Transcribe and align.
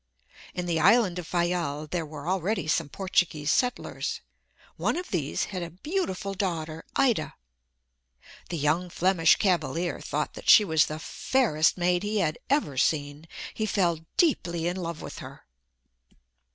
In 0.55 0.65
the 0.65 0.79
island 0.79 1.19
of 1.19 1.27
Fayal 1.27 1.85
there 1.85 2.07
were 2.07 2.27
already 2.27 2.67
some 2.67 2.89
Portuguese 2.89 3.51
settlers. 3.51 4.19
One 4.75 4.97
of 4.97 5.11
these 5.11 5.43
had 5.53 5.61
a 5.61 5.69
beautiful 5.69 6.33
daughter 6.33 6.85
Ida. 6.95 7.35
The 8.49 8.57
young 8.57 8.89
Flemish 8.89 9.35
cavalier 9.35 9.99
thought 10.01 10.33
that 10.33 10.49
she 10.49 10.65
was 10.65 10.87
the 10.87 10.97
fairest 10.97 11.77
maid 11.77 12.01
he 12.01 12.17
had 12.17 12.39
ever 12.49 12.79
seen. 12.79 13.27
He 13.53 13.67
fell 13.67 13.99
deeply 14.17 14.65
in 14.65 14.75
love 14.77 15.03
with 15.03 15.19
her. 15.19 15.45